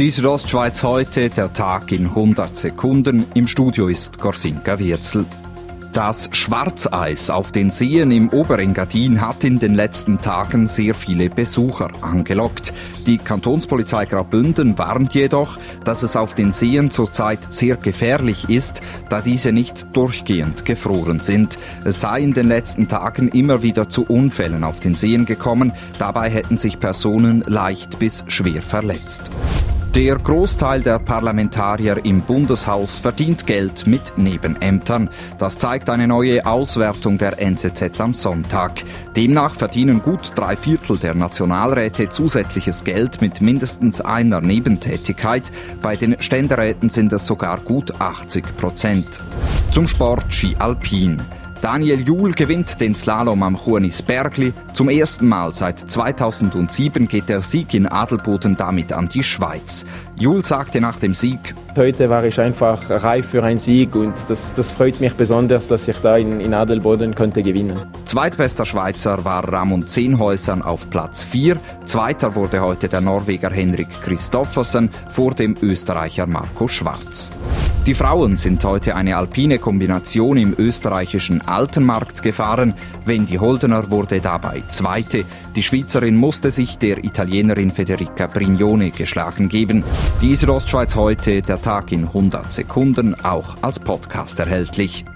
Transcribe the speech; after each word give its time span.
Die 0.00 0.08
Südostschweiz 0.08 0.82
heute, 0.82 1.28
der 1.28 1.52
Tag 1.52 1.92
in 1.92 2.06
100 2.06 2.56
Sekunden. 2.56 3.26
Im 3.34 3.46
Studio 3.46 3.86
ist 3.86 4.18
Gorsinka 4.18 4.78
Wirzel. 4.78 5.26
Das 5.92 6.30
Schwarzeis 6.32 7.28
auf 7.28 7.52
den 7.52 7.68
Seen 7.68 8.10
im 8.10 8.30
Oberengadin 8.30 9.20
hat 9.20 9.44
in 9.44 9.58
den 9.58 9.74
letzten 9.74 10.18
Tagen 10.18 10.66
sehr 10.66 10.94
viele 10.94 11.28
Besucher 11.28 11.90
angelockt. 12.00 12.72
Die 13.06 13.18
Kantonspolizei 13.18 14.06
Graubünden 14.06 14.78
warnt 14.78 15.12
jedoch, 15.12 15.58
dass 15.84 16.02
es 16.02 16.16
auf 16.16 16.32
den 16.32 16.52
Seen 16.52 16.90
zurzeit 16.90 17.52
sehr 17.52 17.76
gefährlich 17.76 18.48
ist, 18.48 18.80
da 19.10 19.20
diese 19.20 19.52
nicht 19.52 19.94
durchgehend 19.94 20.64
gefroren 20.64 21.20
sind. 21.20 21.58
Es 21.84 22.00
sei 22.00 22.22
in 22.22 22.32
den 22.32 22.48
letzten 22.48 22.88
Tagen 22.88 23.28
immer 23.28 23.62
wieder 23.62 23.90
zu 23.90 24.06
Unfällen 24.06 24.64
auf 24.64 24.80
den 24.80 24.94
Seen 24.94 25.26
gekommen. 25.26 25.74
Dabei 25.98 26.30
hätten 26.30 26.56
sich 26.56 26.80
Personen 26.80 27.44
leicht 27.46 27.98
bis 27.98 28.24
schwer 28.28 28.62
verletzt. 28.62 29.30
Der 29.94 30.14
Großteil 30.14 30.82
der 30.82 31.00
Parlamentarier 31.00 32.04
im 32.04 32.22
Bundeshaus 32.22 33.00
verdient 33.00 33.44
Geld 33.44 33.88
mit 33.88 34.12
Nebenämtern. 34.16 35.10
Das 35.36 35.58
zeigt 35.58 35.90
eine 35.90 36.06
neue 36.06 36.46
Auswertung 36.46 37.18
der 37.18 37.42
NZZ 37.42 38.00
am 38.00 38.14
Sonntag. 38.14 38.84
Demnach 39.16 39.56
verdienen 39.56 40.00
gut 40.00 40.30
drei 40.36 40.54
Viertel 40.54 40.96
der 40.96 41.16
Nationalräte 41.16 42.08
zusätzliches 42.08 42.84
Geld 42.84 43.20
mit 43.20 43.40
mindestens 43.40 44.00
einer 44.00 44.40
Nebentätigkeit. 44.40 45.50
Bei 45.82 45.96
den 45.96 46.14
Ständeräten 46.22 46.88
sind 46.88 47.12
es 47.12 47.26
sogar 47.26 47.58
gut 47.58 48.00
80 48.00 48.56
Prozent. 48.56 49.20
Zum 49.72 49.88
Sport 49.88 50.32
Ski 50.32 50.54
Alpin. 50.56 51.20
Daniel 51.60 52.00
Juhl 52.00 52.32
gewinnt 52.32 52.80
den 52.80 52.94
Slalom 52.94 53.42
am 53.42 53.54
Chuanis 53.54 54.02
Bergli. 54.02 54.54
Zum 54.72 54.88
ersten 54.88 55.28
Mal 55.28 55.52
seit 55.52 55.78
2007 55.78 57.06
geht 57.06 57.28
der 57.28 57.42
Sieg 57.42 57.74
in 57.74 57.86
Adelboden 57.86 58.56
damit 58.56 58.94
an 58.94 59.10
die 59.10 59.22
Schweiz. 59.22 59.84
Juhl 60.16 60.42
sagte 60.42 60.80
nach 60.80 60.96
dem 60.96 61.12
Sieg, 61.12 61.54
Heute 61.76 62.08
war 62.08 62.24
ich 62.24 62.40
einfach 62.40 62.80
reif 62.88 63.28
für 63.28 63.44
einen 63.44 63.58
Sieg 63.58 63.94
und 63.94 64.14
das, 64.28 64.54
das 64.54 64.70
freut 64.70 65.00
mich 65.00 65.12
besonders, 65.14 65.68
dass 65.68 65.86
ich 65.86 65.98
da 65.98 66.16
in, 66.16 66.40
in 66.40 66.54
Adelboden 66.54 67.14
konnte 67.14 67.42
gewinnen. 67.42 67.78
Zweitbester 68.06 68.64
Schweizer 68.64 69.24
war 69.26 69.46
Ramon 69.46 69.86
Zehnhäusern 69.86 70.62
auf 70.62 70.88
Platz 70.88 71.22
4. 71.24 71.58
Zweiter 71.84 72.34
wurde 72.34 72.62
heute 72.62 72.88
der 72.88 73.02
Norweger 73.02 73.50
Henrik 73.50 74.00
Christoffersen 74.00 74.90
vor 75.10 75.34
dem 75.34 75.56
Österreicher 75.60 76.26
Marco 76.26 76.68
Schwarz. 76.68 77.30
Die 77.86 77.94
Frauen 77.94 78.36
sind 78.36 78.62
heute 78.62 78.94
eine 78.94 79.16
alpine 79.16 79.58
Kombination 79.58 80.36
im 80.36 80.54
österreichischen 80.58 81.40
Altenmarkt 81.40 82.22
gefahren. 82.22 82.74
Wendy 83.06 83.36
Holdener 83.36 83.90
wurde 83.90 84.20
dabei 84.20 84.62
Zweite. 84.68 85.24
Die 85.56 85.62
Schweizerin 85.62 86.14
musste 86.14 86.50
sich 86.50 86.76
der 86.76 87.02
Italienerin 87.02 87.70
Federica 87.70 88.26
Brignone 88.26 88.90
geschlagen 88.90 89.48
geben. 89.48 89.82
Die 90.20 90.36
Südostschweiz 90.36 90.94
heute, 90.94 91.40
der 91.40 91.62
Tag 91.62 91.90
in 91.90 92.04
100 92.04 92.52
Sekunden, 92.52 93.14
auch 93.24 93.56
als 93.62 93.78
Podcast 93.80 94.38
erhältlich. 94.38 95.06